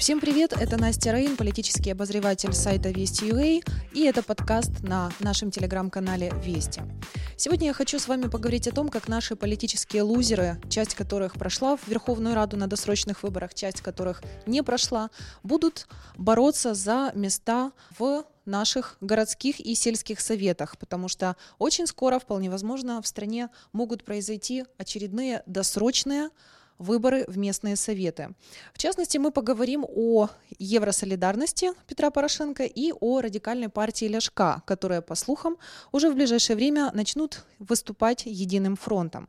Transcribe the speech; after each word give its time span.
Всем 0.00 0.18
привет, 0.18 0.54
это 0.54 0.78
Настя 0.78 1.12
Рейн, 1.12 1.36
политический 1.36 1.90
обозреватель 1.90 2.54
сайта 2.54 2.88
Вести.ua, 2.88 3.62
и 3.92 4.04
это 4.04 4.22
подкаст 4.22 4.80
на 4.80 5.12
нашем 5.20 5.50
телеграм-канале 5.50 6.32
Вести. 6.42 6.80
Сегодня 7.36 7.66
я 7.66 7.74
хочу 7.74 7.98
с 7.98 8.08
вами 8.08 8.28
поговорить 8.28 8.66
о 8.66 8.74
том, 8.74 8.88
как 8.88 9.08
наши 9.08 9.36
политические 9.36 10.00
лузеры, 10.00 10.58
часть 10.70 10.94
которых 10.94 11.34
прошла 11.34 11.76
в 11.76 11.86
Верховную 11.86 12.34
Раду 12.34 12.56
на 12.56 12.66
досрочных 12.66 13.22
выборах, 13.22 13.52
часть 13.52 13.82
которых 13.82 14.22
не 14.46 14.62
прошла, 14.62 15.10
будут 15.42 15.86
бороться 16.16 16.72
за 16.72 17.12
места 17.14 17.72
в 17.98 18.24
наших 18.46 18.96
городских 19.02 19.60
и 19.60 19.74
сельских 19.74 20.20
советах, 20.20 20.78
потому 20.78 21.08
что 21.08 21.36
очень 21.58 21.86
скоро, 21.86 22.18
вполне 22.18 22.48
возможно, 22.48 23.02
в 23.02 23.06
стране 23.06 23.50
могут 23.74 24.04
произойти 24.04 24.64
очередные 24.78 25.42
досрочные 25.44 26.30
выборы 26.80 27.24
в 27.28 27.38
местные 27.38 27.76
советы. 27.76 28.30
В 28.72 28.78
частности, 28.78 29.18
мы 29.18 29.30
поговорим 29.30 29.84
о 29.86 30.28
евросолидарности 30.58 31.70
Петра 31.86 32.10
Порошенко 32.10 32.64
и 32.64 32.92
о 32.98 33.20
радикальной 33.20 33.68
партии 33.68 34.06
Ляшка, 34.06 34.62
которые, 34.66 35.02
по 35.02 35.14
слухам, 35.14 35.58
уже 35.92 36.10
в 36.10 36.14
ближайшее 36.14 36.56
время 36.56 36.90
начнут 36.94 37.44
выступать 37.58 38.22
единым 38.24 38.76
фронтом. 38.76 39.28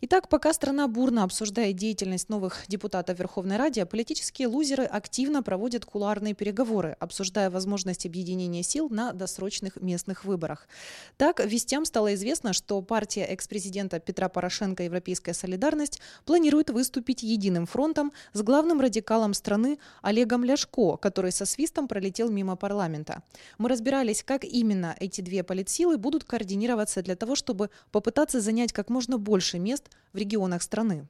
Итак, 0.00 0.28
пока 0.28 0.52
страна 0.52 0.88
бурно 0.88 1.24
обсуждает 1.24 1.76
деятельность 1.76 2.28
новых 2.28 2.64
депутатов 2.68 3.18
Верховной 3.18 3.56
Ради, 3.56 3.84
политические 3.84 4.48
лузеры 4.48 4.84
активно 4.84 5.42
проводят 5.42 5.84
кулуарные 5.84 6.34
переговоры, 6.34 6.96
обсуждая 7.00 7.50
возможность 7.50 8.06
объединения 8.06 8.62
сил 8.62 8.88
на 8.88 9.12
досрочных 9.12 9.76
местных 9.76 10.24
выборах. 10.24 10.68
Так, 11.16 11.44
вестям 11.44 11.84
стало 11.84 12.14
известно, 12.14 12.52
что 12.52 12.80
партия 12.80 13.24
экс-президента 13.24 14.00
Петра 14.00 14.28
Порошенко 14.28 14.84
«Европейская 14.84 15.34
солидарность» 15.34 16.00
планирует 16.24 16.70
выступить 16.78 17.24
единым 17.24 17.66
фронтом 17.66 18.12
с 18.34 18.40
главным 18.40 18.80
радикалом 18.80 19.34
страны 19.34 19.80
Олегом 20.00 20.44
Ляшко, 20.44 20.96
который 20.96 21.32
со 21.32 21.44
свистом 21.44 21.88
пролетел 21.88 22.30
мимо 22.30 22.54
парламента. 22.54 23.24
Мы 23.58 23.68
разбирались, 23.68 24.22
как 24.22 24.44
именно 24.44 24.94
эти 25.00 25.20
две 25.20 25.42
политсилы 25.42 25.98
будут 25.98 26.22
координироваться 26.22 27.02
для 27.02 27.16
того, 27.16 27.34
чтобы 27.34 27.70
попытаться 27.90 28.40
занять 28.40 28.72
как 28.72 28.90
можно 28.90 29.18
больше 29.18 29.58
мест 29.58 29.90
в 30.12 30.18
регионах 30.18 30.62
страны. 30.62 31.08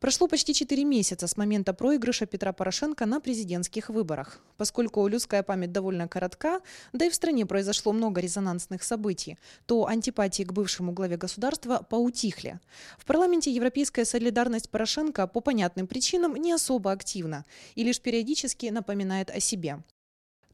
Прошло 0.00 0.28
почти 0.28 0.54
4 0.54 0.84
месяца 0.84 1.26
с 1.26 1.36
момента 1.36 1.72
проигрыша 1.72 2.26
Петра 2.26 2.52
Порошенко 2.52 3.06
на 3.06 3.20
президентских 3.20 3.88
выборах. 3.88 4.40
Поскольку 4.56 5.06
людская 5.06 5.42
память 5.42 5.72
довольно 5.72 6.08
коротка, 6.08 6.60
да 6.92 7.06
и 7.06 7.10
в 7.10 7.14
стране 7.14 7.46
произошло 7.46 7.92
много 7.92 8.20
резонансных 8.20 8.82
событий, 8.82 9.38
то 9.66 9.86
антипатии 9.86 10.42
к 10.42 10.52
бывшему 10.52 10.92
главе 10.92 11.16
государства 11.16 11.86
поутихли. 11.88 12.60
В 12.98 13.04
парламенте 13.04 13.50
европейская 13.50 14.04
солидарность 14.04 14.70
Порошенко 14.70 15.26
по 15.26 15.40
понятным 15.40 15.86
причинам 15.86 16.36
не 16.36 16.52
особо 16.52 16.92
активна 16.92 17.44
и 17.74 17.84
лишь 17.84 18.00
периодически 18.00 18.66
напоминает 18.66 19.30
о 19.30 19.40
себе. 19.40 19.82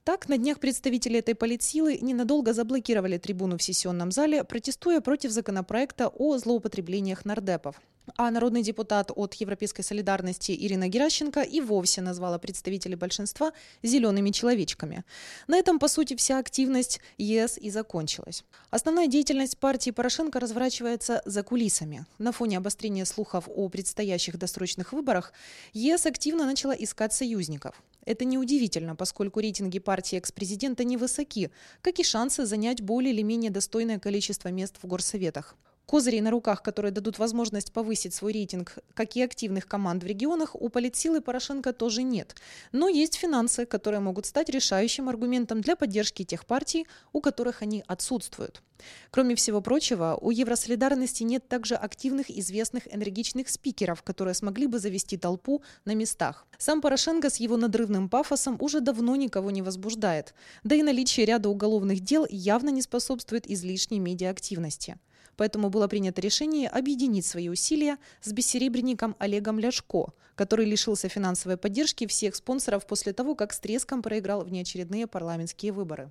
Так, 0.05 0.28
на 0.28 0.36
днях 0.36 0.58
представители 0.58 1.20
этой 1.20 1.36
политсилы 1.36 1.97
ненадолго 2.03 2.53
заблокировали 2.53 3.19
трибуну 3.19 3.56
в 3.56 3.62
сессионном 3.62 4.11
зале, 4.11 4.42
протестуя 4.42 5.00
против 5.00 5.30
законопроекта 5.30 6.08
о 6.08 6.39
злоупотреблениях 6.39 7.25
нардепов. 7.25 7.80
А 8.17 8.31
народный 8.31 8.63
депутат 8.63 9.11
от 9.15 9.35
Европейской 9.35 9.83
солидарности 9.83 10.53
Ирина 10.53 10.89
Геращенко 10.89 11.41
и 11.41 11.61
вовсе 11.61 12.03
назвала 12.03 12.39
представителей 12.39 12.97
большинства 12.97 13.53
зелеными 13.83 14.31
человечками. 14.31 15.05
На 15.47 15.57
этом, 15.57 15.79
по 15.79 15.89
сути, 15.89 16.15
вся 16.15 16.39
активность 16.39 17.01
ЕС 17.17 17.57
и 17.59 17.71
закончилась. 17.71 18.45
Основная 18.71 19.07
деятельность 19.07 19.59
партии 19.59 19.91
Порошенко 19.91 20.41
разворачивается 20.41 21.23
за 21.25 21.43
кулисами. 21.43 22.05
На 22.19 22.33
фоне 22.33 22.59
обострения 22.59 23.07
слухов 23.07 23.49
о 23.49 23.69
предстоящих 23.69 24.39
досрочных 24.39 24.93
выборах 24.93 25.33
ЕС 25.73 26.07
активно 26.07 26.45
начала 26.45 26.73
искать 26.73 27.13
союзников. 27.13 27.83
Это 28.05 28.25
неудивительно, 28.25 28.97
поскольку 28.97 29.41
рейтинги 29.41 29.79
партии 29.79 30.19
экс-президента 30.19 30.85
невысоки, 30.85 31.51
как 31.81 31.99
и 31.99 32.05
шансы 32.05 32.45
занять 32.45 32.83
более 32.83 33.15
или 33.15 33.23
менее 33.23 33.51
достойное 33.51 33.98
количество 33.98 34.48
мест 34.48 34.77
в 34.83 34.86
горсоветах. 34.86 35.57
Козырей 35.92 36.23
на 36.23 36.30
руках, 36.30 36.63
которые 36.63 36.91
дадут 36.91 37.19
возможность 37.19 37.70
повысить 37.70 38.14
свой 38.14 38.33
рейтинг, 38.33 38.79
как 38.95 39.14
и 39.14 39.20
активных 39.20 39.69
команд 39.69 40.03
в 40.03 40.07
регионах, 40.07 40.55
у 40.55 40.70
политсилы 40.70 41.20
Порошенко 41.20 41.75
тоже 41.75 42.03
нет. 42.03 42.35
Но 42.73 42.89
есть 42.89 43.17
финансы, 43.17 43.67
которые 43.67 44.01
могут 44.01 44.25
стать 44.25 44.48
решающим 44.48 45.11
аргументом 45.11 45.61
для 45.61 45.77
поддержки 45.77 46.25
тех 46.25 46.47
партий, 46.47 46.86
у 47.13 47.20
которых 47.20 47.61
они 47.61 47.85
отсутствуют. 47.86 48.63
Кроме 49.11 49.35
всего 49.35 49.61
прочего, 49.61 50.17
у 50.19 50.30
Евросолидарности 50.30 51.25
нет 51.25 51.47
также 51.47 51.75
активных, 51.75 52.30
известных, 52.30 52.89
энергичных 52.91 53.51
спикеров, 53.51 54.03
которые 54.03 54.33
смогли 54.33 54.69
бы 54.69 54.79
завести 54.79 55.19
толпу 55.19 55.63
на 55.85 55.95
местах. 55.95 56.47
Сам 56.57 56.80
Порошенко 56.80 57.29
с 57.29 57.36
его 57.36 57.59
надрывным 57.59 58.09
пафосом 58.09 58.57
уже 58.61 58.80
давно 58.80 59.14
никого 59.17 59.51
не 59.51 59.61
возбуждает, 59.61 60.33
да 60.64 60.74
и 60.74 60.83
наличие 60.83 61.27
ряда 61.27 61.51
уголовных 61.51 62.01
дел 62.01 62.27
явно 62.30 62.70
не 62.70 62.80
способствует 62.80 63.47
излишней 63.47 63.98
медиаактивности. 63.98 64.97
Поэтому 65.37 65.71
было 65.71 65.89
принято 65.89 66.21
решение 66.21 66.69
объединить 66.69 67.27
свои 67.27 67.49
усилия 67.49 67.99
с 68.21 68.33
бессеребренником 68.33 69.17
Олегом 69.19 69.59
Ляшко, 69.59 70.13
который 70.35 70.67
лишился 70.67 71.09
финансовой 71.09 71.57
поддержки 71.57 72.07
всех 72.07 72.37
спонсоров 72.37 72.87
после 72.87 73.13
того, 73.13 73.35
как 73.35 73.53
с 73.53 73.59
треском 73.59 74.03
проиграл 74.03 74.45
внеочередные 74.45 75.07
парламентские 75.07 75.73
выборы. 75.73 76.11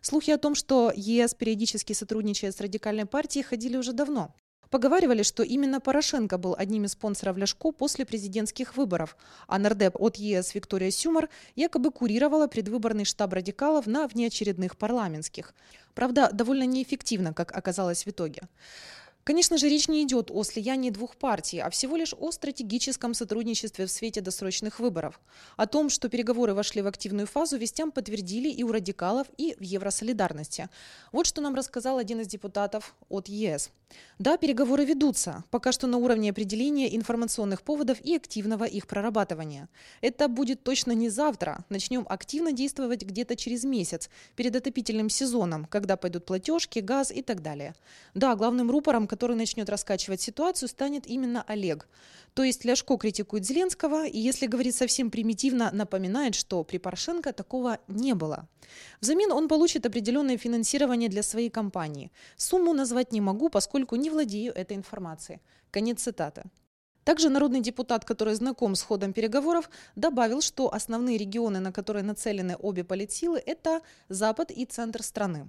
Слухи 0.00 0.30
о 0.30 0.38
том, 0.38 0.54
что 0.54 0.92
ЕС 0.94 1.34
периодически 1.34 1.92
сотрудничает 1.92 2.56
с 2.56 2.60
радикальной 2.60 3.06
партией, 3.06 3.44
ходили 3.44 3.76
уже 3.76 3.92
давно. 3.92 4.34
Поговаривали, 4.70 5.24
что 5.24 5.42
именно 5.42 5.80
Порошенко 5.80 6.38
был 6.38 6.54
одним 6.56 6.84
из 6.84 6.92
спонсоров 6.92 7.36
Ляшко 7.36 7.72
после 7.72 8.06
президентских 8.06 8.76
выборов, 8.76 9.16
а 9.48 9.58
нардеп 9.58 9.96
от 10.00 10.14
ЕС 10.14 10.54
Виктория 10.54 10.92
Сюмар 10.92 11.28
якобы 11.56 11.90
курировала 11.90 12.46
предвыборный 12.46 13.04
штаб 13.04 13.32
радикалов 13.32 13.88
на 13.88 14.06
внеочередных 14.06 14.76
парламентских. 14.76 15.54
Правда, 15.94 16.30
довольно 16.32 16.66
неэффективно, 16.66 17.34
как 17.34 17.50
оказалось 17.50 18.06
в 18.06 18.10
итоге. 18.10 18.42
Конечно 19.30 19.58
же, 19.58 19.68
речь 19.68 19.86
не 19.86 20.02
идет 20.02 20.32
о 20.32 20.42
слиянии 20.42 20.90
двух 20.90 21.14
партий, 21.14 21.60
а 21.60 21.70
всего 21.70 21.94
лишь 21.94 22.14
о 22.18 22.32
стратегическом 22.32 23.14
сотрудничестве 23.14 23.86
в 23.86 23.90
свете 23.92 24.20
досрочных 24.20 24.80
выборов. 24.80 25.20
О 25.56 25.68
том, 25.68 25.88
что 25.88 26.08
переговоры 26.08 26.52
вошли 26.52 26.82
в 26.82 26.88
активную 26.88 27.28
фазу, 27.28 27.56
вестям 27.56 27.92
подтвердили 27.92 28.48
и 28.48 28.64
у 28.64 28.72
радикалов, 28.72 29.28
и 29.38 29.54
в 29.56 29.62
Евросолидарности. 29.62 30.68
Вот 31.12 31.26
что 31.26 31.40
нам 31.42 31.54
рассказал 31.54 31.98
один 31.98 32.22
из 32.22 32.26
депутатов 32.26 32.96
от 33.08 33.28
ЕС. 33.28 33.70
Да, 34.18 34.36
переговоры 34.36 34.84
ведутся, 34.84 35.44
пока 35.50 35.72
что 35.72 35.86
на 35.86 35.96
уровне 35.98 36.30
определения 36.30 36.94
информационных 36.94 37.62
поводов 37.62 38.00
и 38.00 38.16
активного 38.16 38.64
их 38.64 38.86
прорабатывания. 38.86 39.68
Это 40.00 40.28
будет 40.28 40.62
точно 40.62 40.92
не 40.92 41.08
завтра. 41.08 41.64
Начнем 41.70 42.06
активно 42.08 42.52
действовать 42.52 43.02
где-то 43.02 43.34
через 43.34 43.64
месяц, 43.64 44.10
перед 44.36 44.54
отопительным 44.54 45.08
сезоном, 45.08 45.64
когда 45.64 45.96
пойдут 45.96 46.26
платежки, 46.26 46.80
газ 46.80 47.10
и 47.10 47.22
так 47.22 47.42
далее. 47.42 47.74
Да, 48.14 48.36
главным 48.36 48.70
рупором, 48.70 49.06
который 49.06 49.19
начнет 49.28 49.68
раскачивать 49.68 50.20
ситуацию, 50.20 50.68
станет 50.68 51.06
именно 51.06 51.42
Олег. 51.46 51.88
То 52.34 52.42
есть 52.42 52.64
Ляшко 52.64 52.96
критикует 52.96 53.44
Зеленского 53.44 54.06
и, 54.06 54.18
если 54.18 54.46
говорить 54.46 54.76
совсем 54.76 55.10
примитивно, 55.10 55.70
напоминает, 55.72 56.34
что 56.34 56.62
при 56.64 56.78
Порошенко 56.78 57.32
такого 57.32 57.78
не 57.88 58.14
было. 58.14 58.48
Взамен 59.00 59.32
он 59.32 59.48
получит 59.48 59.86
определенное 59.86 60.36
финансирование 60.36 61.08
для 61.08 61.22
своей 61.22 61.50
компании. 61.50 62.12
Сумму 62.36 62.72
назвать 62.72 63.12
не 63.12 63.20
могу, 63.20 63.48
поскольку 63.48 63.96
не 63.96 64.10
владею 64.10 64.52
этой 64.54 64.76
информацией. 64.76 65.40
Конец 65.70 66.02
цитаты. 66.02 66.44
Также 67.04 67.30
народный 67.30 67.60
депутат, 67.60 68.04
который 68.04 68.34
знаком 68.34 68.74
с 68.74 68.82
ходом 68.82 69.12
переговоров, 69.12 69.70
добавил, 69.96 70.40
что 70.42 70.72
основные 70.72 71.18
регионы, 71.18 71.58
на 71.58 71.72
которые 71.72 72.02
нацелены 72.02 72.56
обе 72.56 72.84
политсилы, 72.84 73.42
это 73.44 73.80
Запад 74.08 74.50
и 74.50 74.64
центр 74.66 75.02
страны. 75.02 75.48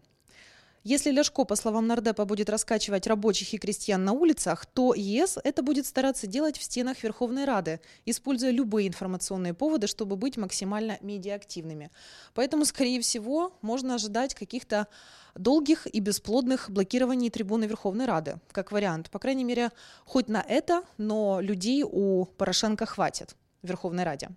Если 0.84 1.12
Ляшко, 1.12 1.44
по 1.44 1.56
словам 1.56 1.86
Нардепа, 1.86 2.26
будет 2.26 2.50
раскачивать 2.50 3.06
рабочих 3.06 3.54
и 3.54 3.60
крестьян 3.60 4.04
на 4.04 4.14
улицах, 4.14 4.66
то 4.66 4.96
ЕС 4.96 5.38
это 5.44 5.62
будет 5.62 5.86
стараться 5.86 6.26
делать 6.26 6.58
в 6.58 6.64
стенах 6.64 7.04
Верховной 7.04 7.46
Рады, 7.46 7.82
используя 8.06 8.50
любые 8.50 8.88
информационные 8.88 9.54
поводы, 9.54 9.86
чтобы 9.86 10.16
быть 10.16 10.38
максимально 10.38 10.98
медиаактивными. 11.02 11.92
Поэтому, 12.34 12.66
скорее 12.66 13.00
всего, 13.00 13.54
можно 13.62 13.94
ожидать 13.94 14.34
каких-то 14.34 14.88
долгих 15.36 15.86
и 15.86 16.00
бесплодных 16.00 16.72
блокирований 16.72 17.30
трибуны 17.30 17.66
Верховной 17.66 18.06
Рады, 18.06 18.40
как 18.52 18.72
вариант. 18.72 19.12
По 19.12 19.20
крайней 19.20 19.44
мере, 19.44 19.70
хоть 20.06 20.30
на 20.30 20.42
это, 20.42 20.82
но 20.98 21.42
людей 21.42 21.84
у 21.86 22.26
Порошенко 22.26 22.88
хватит 22.88 23.36
в 23.62 23.68
Верховной 23.68 24.04
Раде. 24.04 24.30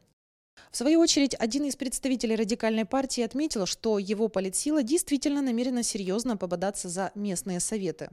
В 0.74 0.76
свою 0.76 0.98
очередь, 0.98 1.36
один 1.36 1.66
из 1.66 1.76
представителей 1.76 2.34
радикальной 2.34 2.84
партии 2.84 3.22
отметил, 3.22 3.64
что 3.64 4.00
его 4.00 4.26
политсила 4.26 4.82
действительно 4.82 5.40
намерена 5.40 5.84
серьезно 5.84 6.36
пободаться 6.36 6.88
за 6.88 7.12
местные 7.14 7.60
советы. 7.60 8.10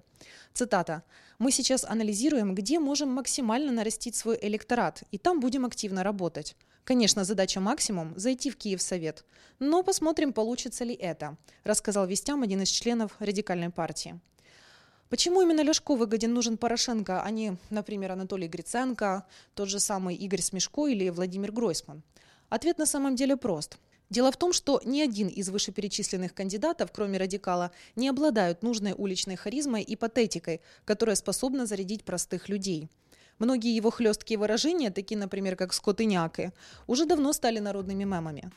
Цитата. 0.53 1.01
«Мы 1.39 1.51
сейчас 1.51 1.83
анализируем, 1.83 2.53
где 2.53 2.77
можем 2.77 3.09
максимально 3.09 3.71
нарастить 3.71 4.15
свой 4.15 4.37
электорат, 4.39 5.01
и 5.09 5.17
там 5.17 5.39
будем 5.39 5.65
активно 5.65 6.03
работать. 6.03 6.55
Конечно, 6.83 7.23
задача 7.23 7.59
максимум– 7.59 8.13
зайти 8.15 8.51
в 8.51 8.57
Киев 8.57 8.79
Совет. 8.83 9.25
Но 9.57 9.81
посмотрим, 9.81 10.31
получится 10.31 10.83
ли 10.83 10.93
это», 10.93 11.37
рассказал 11.63 12.05
вестям 12.05 12.43
один 12.43 12.61
из 12.61 12.69
членов 12.69 13.15
радикальной 13.17 13.71
партии. 13.71 14.19
Почему 15.09 15.41
именно 15.41 15.61
Ляшко 15.61 15.95
выгоден 15.95 16.31
нужен 16.31 16.59
Порошенко, 16.59 17.23
а 17.23 17.31
не, 17.31 17.57
например, 17.71 18.11
Анатолий 18.11 18.47
Гриценко, 18.47 19.25
тот 19.55 19.67
же 19.67 19.79
самый 19.79 20.15
Игорь 20.15 20.41
Смешко 20.41 20.85
или 20.85 21.09
Владимир 21.09 21.51
Гройсман? 21.51 22.03
Ответ 22.51 22.77
на 22.77 22.85
самом 22.85 23.15
деле 23.15 23.37
прост. 23.37 23.77
Дело 24.09 24.29
в 24.29 24.35
том, 24.35 24.51
что 24.51 24.81
ни 24.83 24.99
один 24.99 25.29
из 25.29 25.47
вышеперечисленных 25.49 26.33
кандидатов, 26.33 26.91
кроме 26.91 27.17
радикала, 27.17 27.71
не 27.95 28.09
обладают 28.09 28.61
нужной 28.61 28.93
уличной 28.97 29.37
харизмой 29.37 29.83
и 29.83 29.95
патетикой, 29.95 30.59
которая 30.83 31.15
способна 31.15 31.65
зарядить 31.65 32.03
простых 32.03 32.49
людей. 32.49 32.89
Многие 33.39 33.73
его 33.73 33.89
хлесткие 33.89 34.37
выражения, 34.37 34.91
такие, 34.91 35.17
например, 35.17 35.55
как 35.55 35.71
«скотыняки», 35.71 36.51
уже 36.87 37.05
давно 37.05 37.31
стали 37.31 37.59
народными 37.59 38.03
мемами. 38.03 38.51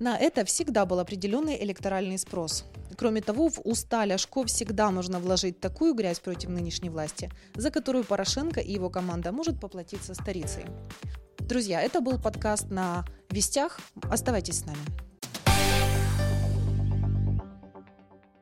На 0.00 0.18
это 0.18 0.44
всегда 0.44 0.84
был 0.84 0.98
определенный 0.98 1.62
электоральный 1.62 2.18
спрос. 2.18 2.64
Кроме 2.96 3.20
того, 3.20 3.50
в 3.50 3.60
уста 3.64 4.04
Ляшко 4.04 4.44
всегда 4.46 4.90
нужно 4.90 5.20
вложить 5.20 5.60
такую 5.60 5.94
грязь 5.94 6.18
против 6.18 6.48
нынешней 6.48 6.90
власти, 6.90 7.30
за 7.54 7.70
которую 7.70 8.02
Порошенко 8.02 8.58
и 8.58 8.72
его 8.72 8.90
команда 8.90 9.30
может 9.30 9.60
поплатиться 9.60 10.14
старицей. 10.14 10.64
Друзья, 11.48 11.80
это 11.80 12.02
был 12.02 12.18
подкаст 12.18 12.68
на 12.68 13.06
Вестях. 13.30 13.80
Оставайтесь 14.10 14.58
с 14.58 14.66
нами. 14.66 15.07